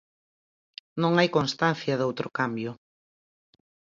Non 1.01 1.13
hai 1.15 1.29
constancia 1.37 1.99
doutro 2.01 2.27
cambio. 2.37 2.71